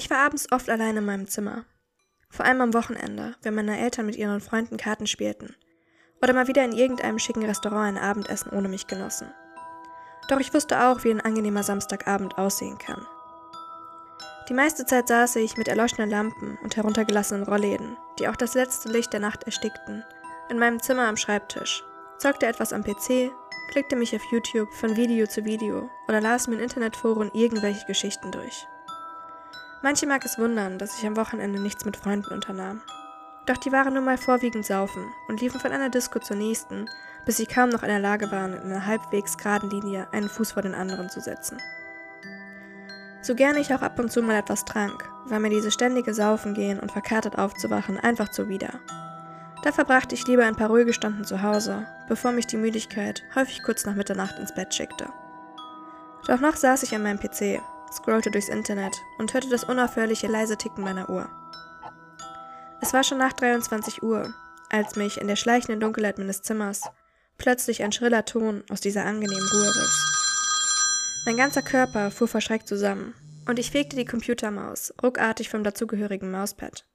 [0.00, 1.66] Ich war abends oft allein in meinem Zimmer.
[2.30, 5.54] Vor allem am Wochenende, wenn meine Eltern mit ihren Freunden Karten spielten.
[6.22, 9.30] Oder mal wieder in irgendeinem schicken Restaurant ein Abendessen ohne mich genossen.
[10.30, 13.06] Doch ich wusste auch, wie ein angenehmer Samstagabend aussehen kann.
[14.48, 18.88] Die meiste Zeit saß ich mit erleuchtenden Lampen und heruntergelassenen Rollläden, die auch das letzte
[18.88, 20.02] Licht der Nacht erstickten,
[20.48, 21.84] in meinem Zimmer am Schreibtisch,
[22.16, 23.30] zockte etwas am PC,
[23.70, 28.32] klickte mich auf YouTube von Video zu Video oder las mir in Internetforen irgendwelche Geschichten
[28.32, 28.66] durch.
[29.82, 32.82] Manche mag es wundern, dass ich am Wochenende nichts mit Freunden unternahm.
[33.46, 36.88] Doch die waren nun mal vorwiegend saufen und liefen von einer Disco zur nächsten,
[37.24, 40.52] bis sie kaum noch in der Lage waren, in einer halbwegs geraden Linie einen Fuß
[40.52, 41.58] vor den anderen zu setzen.
[43.22, 46.54] So gerne ich auch ab und zu mal etwas trank, war mir diese ständige Saufen
[46.54, 48.80] gehen und verkatert aufzuwachen einfach zuwider.
[49.62, 53.62] Da verbrachte ich lieber ein paar ruhige Stunden zu Hause, bevor mich die Müdigkeit häufig
[53.62, 55.08] kurz nach Mitternacht ins Bett schickte.
[56.26, 57.60] Doch noch saß ich an meinem PC,
[57.92, 61.28] scrollte durchs Internet und hörte das unaufhörliche leise Ticken meiner Uhr.
[62.80, 64.32] Es war schon nach 23 Uhr,
[64.70, 66.82] als mich in der schleichenden Dunkelheit meines Zimmers
[67.36, 70.20] plötzlich ein schriller Ton aus dieser angenehmen Ruhe riss.
[71.26, 73.14] Mein ganzer Körper fuhr verschreckt zusammen
[73.46, 76.86] und ich fegte die Computermaus ruckartig vom dazugehörigen Mauspad.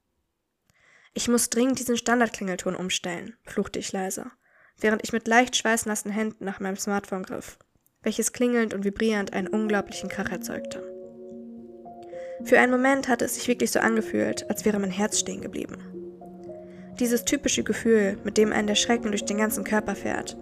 [1.14, 4.30] Ich muss dringend diesen Standardklingelton umstellen, fluchte ich leise,
[4.78, 7.58] während ich mit leicht schweißnassen Händen nach meinem Smartphone griff,
[8.06, 10.80] welches klingelnd und vibrierend einen unglaublichen Krach erzeugte.
[12.44, 15.78] Für einen Moment hatte es sich wirklich so angefühlt, als wäre mein Herz stehen geblieben.
[17.00, 20.36] Dieses typische Gefühl, mit dem einen der Schrecken durch den ganzen Körper fährt,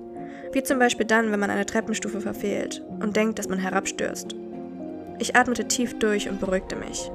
[0.52, 4.36] wie zum Beispiel dann, wenn man eine Treppenstufe verfehlt und denkt, dass man herabstürzt.
[5.18, 7.10] Ich atmete tief durch und beruhigte mich.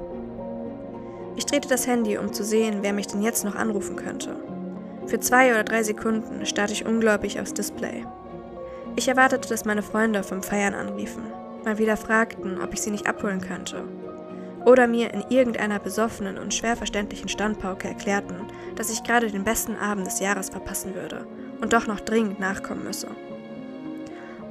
[1.36, 4.34] Ich drehte das Handy, um zu sehen, wer mich denn jetzt noch anrufen könnte.
[5.06, 8.04] Für zwei oder drei Sekunden starrte ich ungläubig aufs Display.
[8.96, 11.22] Ich erwartete, dass meine Freunde vom Feiern anriefen,
[11.64, 13.84] mal wieder fragten, ob ich sie nicht abholen könnte.
[14.64, 18.36] Oder mir in irgendeiner besoffenen und schwer verständlichen Standpauke erklärten,
[18.76, 21.26] dass ich gerade den besten Abend des Jahres verpassen würde
[21.60, 23.08] und doch noch dringend nachkommen müsse.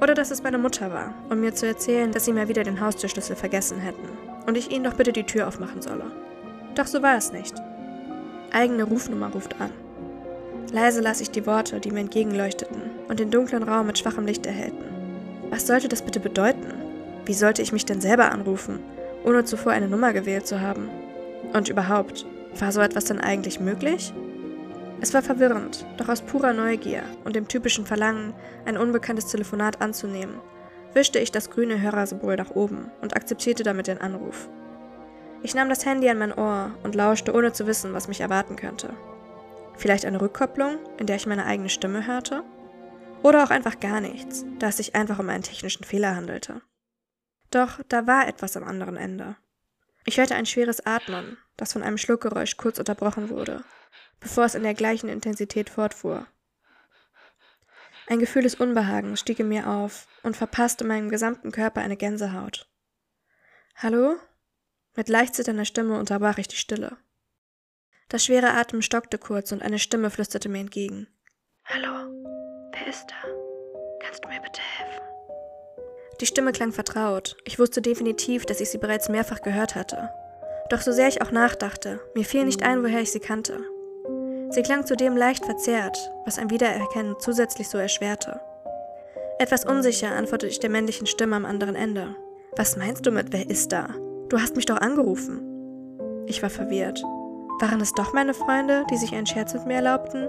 [0.00, 2.80] Oder dass es meine Mutter war, um mir zu erzählen, dass sie mal wieder den
[2.80, 4.08] Haustürschlüssel vergessen hätten
[4.46, 6.10] und ich ihnen doch bitte die Tür aufmachen solle.
[6.74, 7.54] Doch so war es nicht.
[8.52, 9.70] Eigene Rufnummer ruft an.
[10.72, 14.46] Leise las ich die Worte, die mir entgegenleuchteten und den dunklen Raum mit schwachem Licht
[14.46, 14.84] erhellten.
[15.50, 16.72] Was sollte das bitte bedeuten?
[17.24, 18.78] Wie sollte ich mich denn selber anrufen,
[19.24, 20.88] ohne zuvor eine Nummer gewählt zu haben?
[21.52, 22.24] Und überhaupt,
[22.58, 24.12] war so etwas denn eigentlich möglich?
[25.00, 28.32] Es war verwirrend, doch aus purer Neugier und dem typischen Verlangen,
[28.64, 30.36] ein unbekanntes Telefonat anzunehmen,
[30.92, 34.48] wischte ich das grüne Hörersymbol nach oben und akzeptierte damit den Anruf.
[35.42, 38.56] Ich nahm das Handy an mein Ohr und lauschte, ohne zu wissen, was mich erwarten
[38.56, 38.90] könnte.
[39.76, 42.44] Vielleicht eine Rückkopplung, in der ich meine eigene Stimme hörte?
[43.22, 46.62] Oder auch einfach gar nichts, da es sich einfach um einen technischen Fehler handelte.
[47.50, 49.36] Doch da war etwas am anderen Ende.
[50.04, 53.64] Ich hörte ein schweres Atmen, das von einem Schluckgeräusch kurz unterbrochen wurde,
[54.20, 56.26] bevor es in der gleichen Intensität fortfuhr.
[58.06, 62.68] Ein Gefühl des Unbehagens stieg in mir auf und verpasste meinem gesamten Körper eine Gänsehaut.
[63.76, 64.16] Hallo?
[64.96, 66.96] Mit leicht zitternder Stimme unterbrach ich die Stille.
[68.10, 71.06] Das schwere Atem stockte kurz und eine Stimme flüsterte mir entgegen.
[71.64, 72.12] Hallo,
[72.72, 73.28] wer ist da?
[74.00, 75.04] Kannst du mir bitte helfen?
[76.20, 77.36] Die Stimme klang vertraut.
[77.44, 80.10] Ich wusste definitiv, dass ich sie bereits mehrfach gehört hatte.
[80.70, 83.60] Doch so sehr ich auch nachdachte, mir fiel nicht ein, woher ich sie kannte.
[84.50, 88.40] Sie klang zudem leicht verzerrt, was ein Wiedererkennen zusätzlich so erschwerte.
[89.38, 92.16] Etwas unsicher antwortete ich der männlichen Stimme am anderen Ende.
[92.56, 93.94] Was meinst du mit wer ist da?
[94.28, 96.26] Du hast mich doch angerufen.
[96.26, 97.00] Ich war verwirrt.
[97.60, 100.26] Waren es doch meine Freunde, die sich einen Scherz mit mir erlaubten?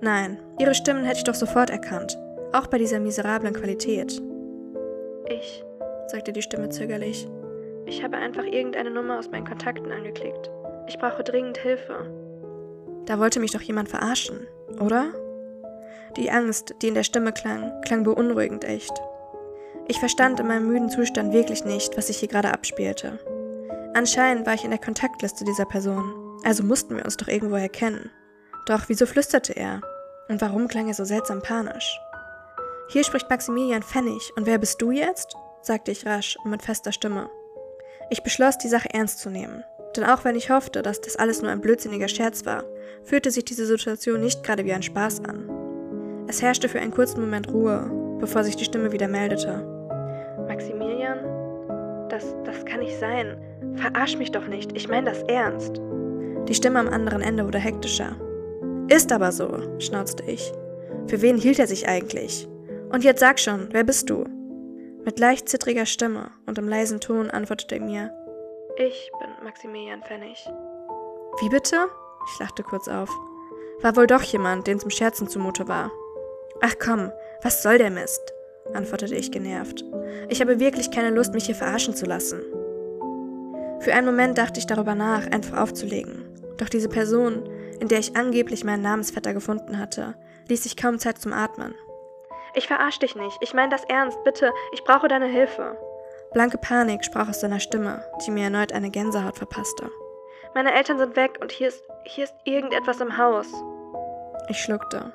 [0.00, 2.16] Nein, ihre Stimmen hätte ich doch sofort erkannt,
[2.52, 4.22] auch bei dieser miserablen Qualität.
[5.28, 5.64] Ich,
[6.06, 7.26] sagte die Stimme zögerlich.
[7.84, 10.48] Ich habe einfach irgendeine Nummer aus meinen Kontakten angeklickt.
[10.86, 12.06] Ich brauche dringend Hilfe.
[13.06, 14.46] Da wollte mich doch jemand verarschen,
[14.80, 15.06] oder?
[16.16, 18.92] Die Angst, die in der Stimme klang, klang beunruhigend echt.
[19.88, 23.18] Ich verstand in meinem müden Zustand wirklich nicht, was sich hier gerade abspielte.
[23.94, 28.08] Anscheinend war ich in der Kontaktliste dieser Person, also mussten wir uns doch irgendwoher kennen.
[28.66, 29.80] Doch wieso flüsterte er?
[30.28, 31.98] Und warum klang er so seltsam panisch?
[32.88, 35.36] Hier spricht Maximilian Pfennig, und wer bist du jetzt?
[35.60, 37.28] sagte ich rasch und mit fester Stimme.
[38.10, 39.64] Ich beschloss, die Sache ernst zu nehmen.
[39.96, 42.62] Denn auch wenn ich hoffte, dass das alles nur ein blödsinniger Scherz war,
[43.02, 45.50] fühlte sich diese Situation nicht gerade wie ein Spaß an.
[46.28, 47.90] Es herrschte für einen kurzen Moment Ruhe,
[48.20, 49.64] bevor sich die Stimme wieder meldete.
[50.46, 52.08] Maximilian?
[52.08, 53.36] Das, das kann nicht sein.
[53.74, 54.76] Verarsch mich doch nicht.
[54.76, 55.80] Ich meine das ernst.
[56.48, 58.16] Die Stimme am anderen Ende wurde hektischer.
[58.88, 60.52] Ist aber so, schnauzte ich.
[61.08, 62.48] Für wen hielt er sich eigentlich?
[62.92, 64.24] Und jetzt sag schon, wer bist du?
[65.04, 68.12] Mit leicht zittriger Stimme und im leisen Ton antwortete er mir:
[68.76, 70.48] Ich bin Maximilian Pfennig.
[71.40, 71.86] Wie bitte?
[72.32, 73.10] Ich lachte kurz auf.
[73.82, 75.92] War wohl doch jemand, den zum Scherzen zumute war.
[76.60, 77.12] Ach komm,
[77.42, 78.32] was soll der Mist?
[78.72, 79.84] antwortete ich genervt.
[80.28, 82.40] Ich habe wirklich keine Lust, mich hier verarschen zu lassen.
[83.80, 86.25] Für einen Moment dachte ich darüber nach, einfach aufzulegen.
[86.58, 87.48] Doch diese Person,
[87.80, 90.14] in der ich angeblich meinen Namensvetter gefunden hatte,
[90.48, 91.74] ließ sich kaum Zeit zum Atmen.
[92.54, 95.76] Ich verarsch dich nicht, ich meine das ernst, bitte, ich brauche deine Hilfe.
[96.32, 99.90] Blanke Panik sprach aus seiner Stimme, die mir erneut eine Gänsehaut verpasste.
[100.54, 103.46] Meine Eltern sind weg und hier ist, hier ist irgendetwas im Haus.
[104.48, 105.12] Ich schluckte.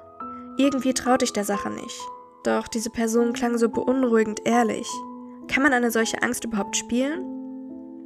[0.58, 2.00] Irgendwie traute ich der Sache nicht.
[2.44, 4.88] Doch diese Person klang so beunruhigend ehrlich.
[5.48, 7.26] Kann man eine solche Angst überhaupt spielen?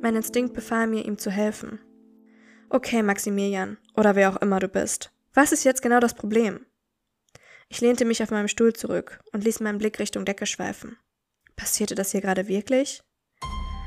[0.02, 1.80] Mein Instinkt befahl mir, ihm zu helfen.
[2.70, 5.12] Okay, Maximilian, oder wer auch immer du bist.
[5.34, 6.66] Was ist jetzt genau das Problem?
[7.70, 10.98] Ich lehnte mich auf meinem Stuhl zurück und ließ meinen Blick Richtung Decke schweifen.
[11.56, 13.04] Passierte das hier gerade wirklich?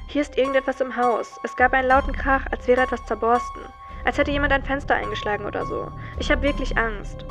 [0.08, 1.38] Hier ist irgendetwas im Haus.
[1.44, 3.62] Es gab einen lauten Krach, als wäre etwas zerborsten.
[4.04, 5.90] Als hätte jemand ein Fenster eingeschlagen oder so.
[6.18, 7.26] Ich habe wirklich Angst.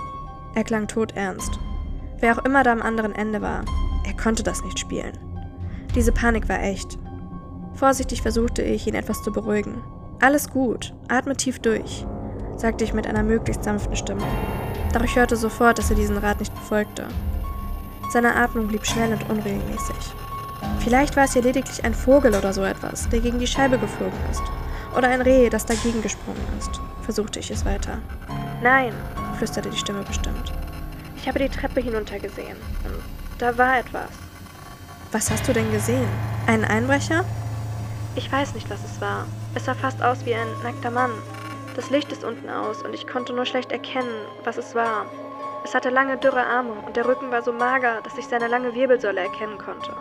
[0.54, 1.60] Er klang todernst.
[2.20, 3.64] Wer auch immer da am anderen Ende war,
[4.06, 5.18] er konnte das nicht spielen.
[5.96, 7.00] Diese Panik war echt.
[7.74, 9.84] Vorsichtig versuchte ich, ihn etwas zu beruhigen.
[10.20, 12.06] Alles gut, atme tief durch,
[12.56, 14.24] sagte ich mit einer möglichst sanften Stimme.
[14.92, 17.06] Doch ich hörte sofort, dass er diesen Rat nicht befolgte.
[18.12, 19.96] Seine Atmung blieb schnell und unregelmäßig.
[20.80, 24.18] Vielleicht war es hier lediglich ein Vogel oder so etwas, der gegen die Scheibe geflogen
[24.32, 24.42] ist.
[24.98, 28.00] Oder ein Reh, das dagegen gesprungen ist, versuchte ich es weiter.
[28.64, 28.94] Nein,
[29.38, 30.52] flüsterte die Stimme bestimmt.
[31.18, 32.58] Ich habe die Treppe hinuntergesehen.
[32.86, 33.04] Und
[33.38, 34.10] da war etwas.
[35.12, 36.08] Was hast du denn gesehen?
[36.48, 37.24] Einen Einbrecher?
[38.18, 39.28] Ich weiß nicht, was es war.
[39.54, 41.12] Es sah fast aus wie ein nackter Mann.
[41.76, 45.06] Das Licht ist unten aus und ich konnte nur schlecht erkennen, was es war.
[45.64, 48.74] Es hatte lange, dürre Arme und der Rücken war so mager, dass ich seine lange
[48.74, 49.94] Wirbelsäule erkennen konnte.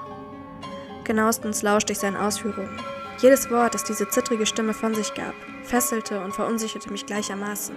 [1.04, 2.80] Genauestens lauschte ich seinen Ausführungen.
[3.18, 5.34] Jedes Wort, das diese zittrige Stimme von sich gab,
[5.64, 7.76] fesselte und verunsicherte mich gleichermaßen.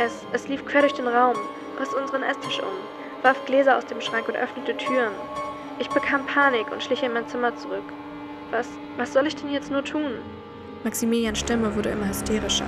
[0.00, 1.36] Es, es lief quer durch den Raum,
[1.78, 5.12] riss unseren Esstisch um, warf Gläser aus dem Schrank und öffnete Türen.
[5.78, 7.84] Ich bekam Panik und schlich in mein Zimmer zurück.
[8.50, 8.66] Was,
[8.96, 10.12] was soll ich denn jetzt nur tun?
[10.82, 12.66] Maximilians Stimme wurde immer hysterischer.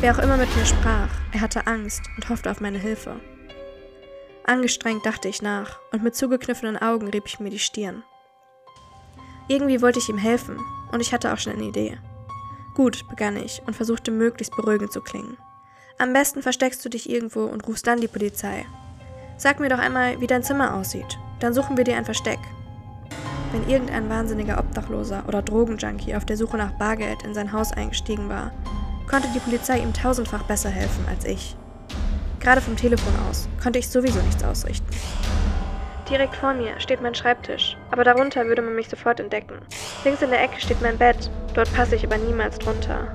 [0.00, 3.20] Wer auch immer mit mir sprach, er hatte Angst und hoffte auf meine Hilfe.
[4.44, 8.02] Angestrengt dachte ich nach und mit zugekniffenen Augen rieb ich mir die Stirn.
[9.48, 10.58] Irgendwie wollte ich ihm helfen
[10.92, 11.98] und ich hatte auch schon eine Idee.
[12.74, 15.38] Gut, begann ich und versuchte möglichst beruhigend zu klingen.
[15.98, 18.66] Am besten versteckst du dich irgendwo und rufst dann die Polizei.
[19.38, 21.18] Sag mir doch einmal, wie dein Zimmer aussieht.
[21.40, 22.40] Dann suchen wir dir ein Versteck.
[23.54, 28.28] Wenn irgendein wahnsinniger Obdachloser oder Drogenjunkie auf der Suche nach Bargeld in sein Haus eingestiegen
[28.28, 28.50] war,
[29.08, 31.54] konnte die Polizei ihm tausendfach besser helfen als ich.
[32.40, 34.88] Gerade vom Telefon aus konnte ich sowieso nichts ausrichten.
[36.10, 39.54] Direkt vor mir steht mein Schreibtisch, aber darunter würde man mich sofort entdecken.
[40.04, 43.06] Links in der Ecke steht mein Bett, dort passe ich aber niemals drunter.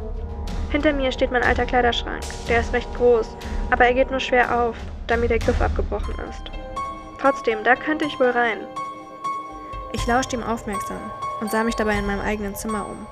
[0.71, 2.23] Hinter mir steht mein alter Kleiderschrank.
[2.47, 3.27] Der ist recht groß,
[3.71, 4.77] aber er geht nur schwer auf,
[5.07, 6.49] da mir der Griff abgebrochen ist.
[7.19, 8.59] Trotzdem, da könnte ich wohl rein.
[9.91, 10.99] Ich lauschte ihm aufmerksam
[11.41, 13.07] und sah mich dabei in meinem eigenen Zimmer um.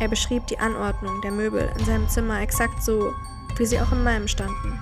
[0.00, 3.14] Er beschrieb die Anordnung der Möbel in seinem Zimmer exakt so,
[3.56, 4.78] wie sie auch in meinem standen.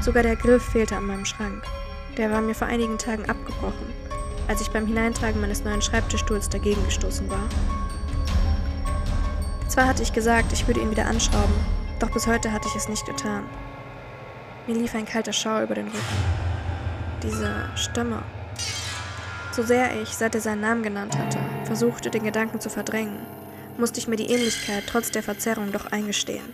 [0.00, 1.62] Sogar der Griff fehlte an meinem Schrank.
[2.16, 3.92] Der war mir vor einigen Tagen abgebrochen,
[4.48, 7.48] als ich beim Hineintragen meines neuen Schreibtischstuhls dagegen gestoßen war.
[9.68, 11.54] Zwar hatte ich gesagt, ich würde ihn wieder anschrauben,
[11.98, 13.44] doch bis heute hatte ich es nicht getan.
[14.66, 15.98] Mir lief ein kalter Schauer über den Rücken.
[17.22, 18.22] Diese Stimme.
[19.52, 23.18] So sehr ich, seit er seinen Namen genannt hatte, versuchte, den Gedanken zu verdrängen,
[23.78, 26.44] musste ich mir die Ähnlichkeit trotz der Verzerrung doch eingestehen.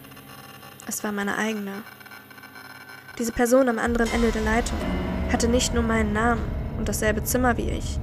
[0.88, 1.82] Es war meine eigene.
[3.18, 4.78] Diese Person am anderen Ende der Leitung
[5.30, 6.42] hatte nicht nur meinen Namen
[6.78, 7.98] und dasselbe Zimmer wie ich,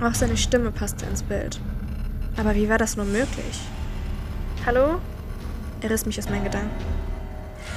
[0.00, 1.60] auch seine Stimme passte ins Bild.
[2.36, 3.60] Aber wie war das nur möglich?
[4.64, 5.00] Hallo?
[5.80, 6.70] Er riss mich aus meinen Gedanken.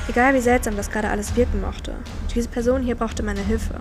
[0.07, 1.95] Egal wie seltsam das gerade alles wirken mochte,
[2.35, 3.79] diese Person hier brauchte meine Hilfe.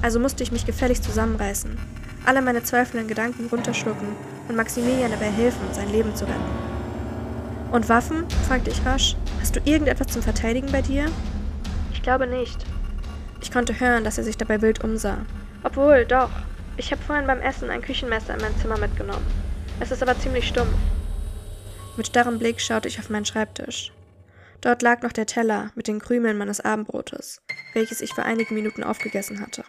[0.00, 1.78] Also musste ich mich gefälligst zusammenreißen,
[2.24, 4.08] alle meine zweifelnden Gedanken runterschlucken
[4.48, 6.40] und Maximilian dabei helfen, sein Leben zu retten.
[7.72, 8.28] Und Waffen?
[8.46, 9.16] fragte ich rasch.
[9.40, 11.06] Hast du irgendetwas zum Verteidigen bei dir?
[11.92, 12.64] Ich glaube nicht.
[13.40, 15.18] Ich konnte hören, dass er sich dabei wild umsah.
[15.64, 16.30] Obwohl, doch.
[16.76, 19.26] Ich habe vorhin beim Essen ein Küchenmesser in mein Zimmer mitgenommen.
[19.80, 20.74] Es ist aber ziemlich stumpf.
[21.96, 23.92] Mit starrem Blick schaute ich auf meinen Schreibtisch.
[24.60, 27.42] Dort lag noch der Teller mit den Krümeln meines Abendbrotes,
[27.74, 29.64] welches ich vor einigen Minuten aufgegessen hatte.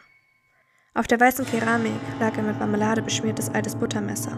[0.98, 4.38] Auf der weißen Keramik lag ein mit Marmelade beschmiertes altes Buttermesser.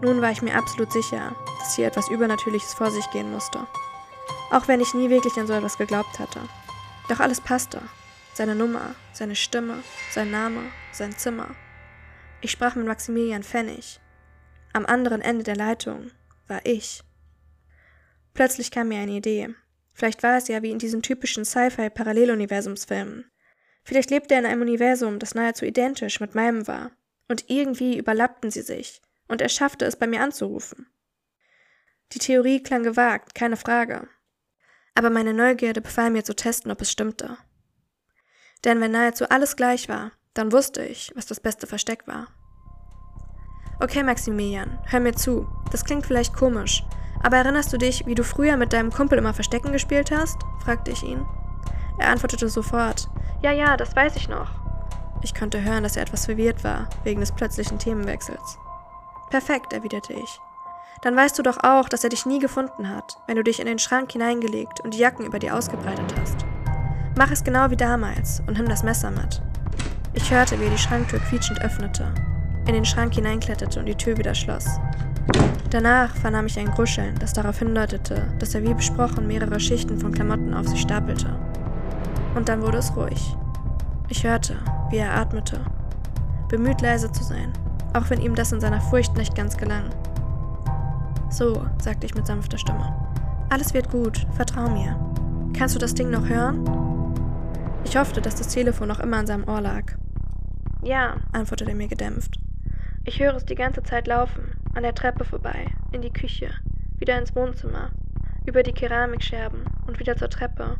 [0.00, 3.66] Nun war ich mir absolut sicher, dass hier etwas Übernatürliches vor sich gehen musste.
[4.50, 6.40] Auch wenn ich nie wirklich an so etwas geglaubt hatte.
[7.10, 7.82] Doch alles passte.
[8.32, 9.82] Seine Nummer, seine Stimme,
[10.12, 11.54] sein Name, sein Zimmer.
[12.40, 14.00] Ich sprach mit Maximilian Pfennig.
[14.72, 16.10] Am anderen Ende der Leitung
[16.46, 17.02] war ich.
[18.32, 19.50] Plötzlich kam mir eine Idee.
[19.92, 23.30] Vielleicht war es ja wie in diesen typischen Sci-Fi-Paralleluniversumsfilmen.
[23.82, 26.90] Vielleicht lebte er in einem Universum, das nahezu identisch mit meinem war.
[27.28, 30.86] Und irgendwie überlappten sie sich, und er schaffte es, bei mir anzurufen.
[32.12, 34.08] Die Theorie klang gewagt, keine Frage.
[34.94, 37.36] Aber meine Neugierde befahl mir zu testen, ob es stimmte.
[38.64, 42.28] Denn wenn nahezu alles gleich war, dann wusste ich, was das beste Versteck war.
[43.80, 45.46] Okay, Maximilian, hör mir zu.
[45.70, 46.82] Das klingt vielleicht komisch,
[47.22, 50.40] aber erinnerst du dich, wie du früher mit deinem Kumpel immer Verstecken gespielt hast?
[50.64, 51.24] fragte ich ihn.
[51.98, 53.08] Er antwortete sofort,
[53.42, 54.50] ja, ja, das weiß ich noch.
[55.22, 58.58] Ich konnte hören, dass er etwas verwirrt war, wegen des plötzlichen Themenwechsels.
[59.30, 60.40] Perfekt, erwiderte ich.
[61.02, 63.66] Dann weißt du doch auch, dass er dich nie gefunden hat, wenn du dich in
[63.66, 66.44] den Schrank hineingelegt und die Jacken über dir ausgebreitet hast.
[67.16, 69.42] Mach es genau wie damals und nimm das Messer mit.
[70.14, 72.12] Ich hörte, wie er die Schranktür quietschend öffnete,
[72.66, 74.66] in den Schrank hineinkletterte und die Tür wieder schloss.
[75.70, 80.12] Danach vernahm ich ein Gruscheln, das darauf hindeutete, dass er wie besprochen mehrere Schichten von
[80.12, 81.38] Klamotten auf sich stapelte.
[82.34, 83.36] Und dann wurde es ruhig.
[84.08, 84.56] Ich hörte,
[84.90, 85.60] wie er atmete,
[86.48, 87.52] bemüht leise zu sein,
[87.92, 89.90] auch wenn ihm das in seiner Furcht nicht ganz gelang.
[91.30, 92.94] So, sagte ich mit sanfter Stimme.
[93.50, 94.98] Alles wird gut, vertrau mir.
[95.56, 96.64] Kannst du das Ding noch hören?
[97.84, 99.84] Ich hoffte, dass das Telefon noch immer an seinem Ohr lag.
[100.82, 102.38] Ja, antwortete er mir gedämpft.
[103.04, 106.50] Ich höre es die ganze Zeit laufen, an der Treppe vorbei, in die Küche,
[106.98, 107.90] wieder ins Wohnzimmer,
[108.46, 110.76] über die Keramikscherben und wieder zur Treppe.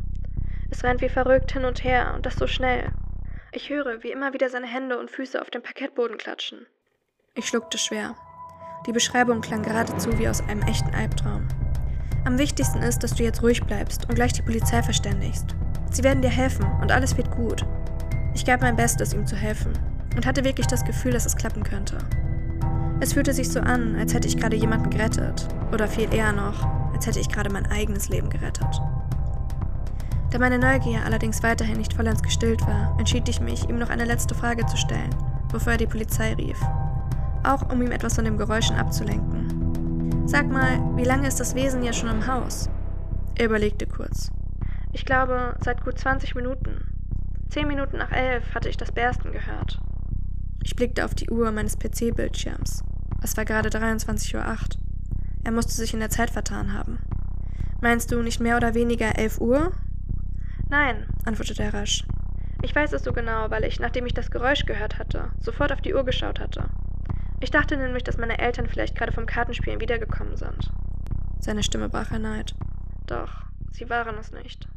[0.71, 2.91] Es rennt wie verrückt hin und her und das so schnell.
[3.51, 6.67] Ich höre, wie immer wieder seine Hände und Füße auf dem Parkettboden klatschen.
[7.33, 8.15] Ich schluckte schwer.
[8.85, 11.47] Die Beschreibung klang geradezu wie aus einem echten Albtraum.
[12.25, 15.55] Am wichtigsten ist, dass du jetzt ruhig bleibst und gleich die Polizei verständigst.
[15.91, 17.65] Sie werden dir helfen und alles wird gut.
[18.35, 19.73] Ich gab mein Bestes, ihm zu helfen
[20.15, 21.97] und hatte wirklich das Gefühl, dass es klappen könnte.
[22.99, 26.65] Es fühlte sich so an, als hätte ich gerade jemanden gerettet oder viel eher noch,
[26.93, 28.79] als hätte ich gerade mein eigenes Leben gerettet.
[30.31, 34.05] Da meine Neugier allerdings weiterhin nicht vollends gestillt war, entschied ich mich, ihm noch eine
[34.05, 35.09] letzte Frage zu stellen,
[35.51, 36.59] bevor er die Polizei rief.
[37.43, 40.27] Auch um ihm etwas von dem Geräuschen abzulenken.
[40.27, 42.69] Sag mal, wie lange ist das Wesen ja schon im Haus?
[43.35, 44.29] Er überlegte kurz.
[44.91, 46.93] Ich glaube, seit gut 20 Minuten.
[47.49, 49.81] Zehn Minuten nach elf hatte ich das Bersten gehört.
[50.61, 52.83] Ich blickte auf die Uhr meines PC-Bildschirms.
[53.23, 54.59] Es war gerade 23.08 Uhr.
[55.43, 56.99] Er musste sich in der Zeit vertan haben.
[57.81, 59.71] Meinst du nicht mehr oder weniger 11 Uhr?
[60.69, 62.05] Nein, antwortete er rasch.
[62.61, 65.81] Ich weiß es so genau, weil ich, nachdem ich das Geräusch gehört hatte, sofort auf
[65.81, 66.69] die Uhr geschaut hatte.
[67.41, 70.69] Ich dachte nämlich, dass meine Eltern vielleicht gerade vom Kartenspielen wiedergekommen sind.
[71.39, 72.53] Seine Stimme brach erneut.
[73.07, 74.67] Doch, sie waren es nicht.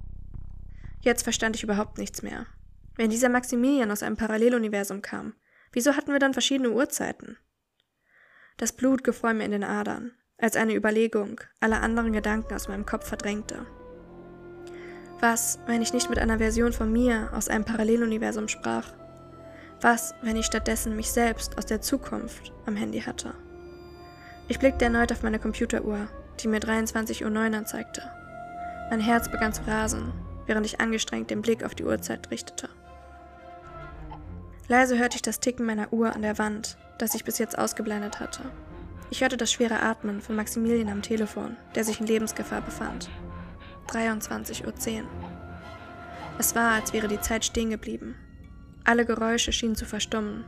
[1.01, 2.47] Jetzt verstand ich überhaupt nichts mehr.
[2.95, 5.35] Wenn dieser Maximilian aus einem Paralleluniversum kam,
[5.73, 7.37] wieso hatten wir dann verschiedene Uhrzeiten?
[8.59, 12.87] Das Blut gefror mir in den Adern, als eine Überlegung alle anderen Gedanken aus meinem
[12.87, 13.67] Kopf verdrängte.
[15.23, 18.89] Was, wenn ich nicht mit einer Version von mir aus einem Paralleluniversum sprach?
[19.81, 23.33] Was, wenn ich stattdessen mich selbst aus der Zukunft am Handy hatte?
[24.49, 26.09] Ich blickte erneut auf meine Computeruhr,
[26.41, 28.03] die mir 23.09 Uhr anzeigte.
[28.91, 30.13] Mein Herz begann zu rasen,
[30.47, 32.69] während ich angestrengt den Blick auf die Uhrzeit richtete.
[34.67, 38.19] Leise hörte ich das Ticken meiner Uhr an der Wand, das ich bis jetzt ausgeblendet
[38.19, 38.43] hatte.
[39.11, 43.09] Ich hörte das schwere Atmen von Maximilian am Telefon, der sich in Lebensgefahr befand.
[43.89, 45.09] 23.10 Uhr.
[46.39, 48.15] Es war, als wäre die Zeit stehen geblieben.
[48.85, 50.45] Alle Geräusche schienen zu verstummen.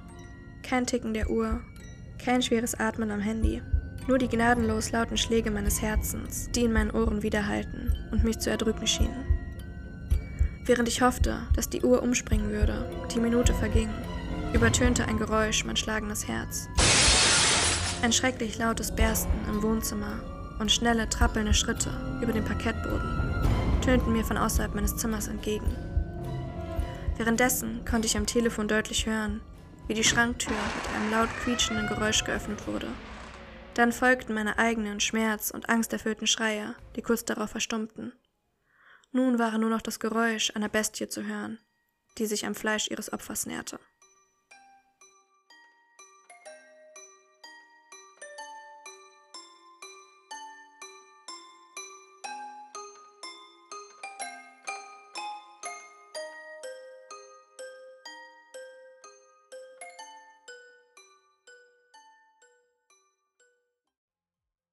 [0.63, 1.61] Kein Ticken der Uhr,
[2.19, 3.63] kein schweres Atmen am Handy,
[4.07, 8.51] nur die gnadenlos lauten Schläge meines Herzens, die in meinen Ohren widerhallten und mich zu
[8.51, 9.25] erdrücken schienen.
[10.65, 13.91] Während ich hoffte, dass die Uhr umspringen würde, die Minute verging,
[14.55, 16.69] übertönte ein Geräusch mein schlagendes Herz.
[18.03, 20.34] Ein schrecklich lautes Bersten im Wohnzimmer
[20.65, 21.91] und schnelle, trappelnde Schritte
[22.23, 25.77] über den Parkettboden tönten mir von außerhalb meines Zimmers entgegen.
[27.19, 29.43] Währenddessen konnte ich am Telefon deutlich hören,
[29.89, 32.89] wie die Schranktür mit einem laut quietschenden Geräusch geöffnet wurde.
[33.75, 38.15] Dann folgten meine eigenen Schmerz- und angsterfüllten Schreie, die kurz darauf verstummten.
[39.13, 41.59] Nun war nur noch das Geräusch einer Bestie zu hören,
[42.17, 43.79] die sich am Fleisch ihres Opfers näherte.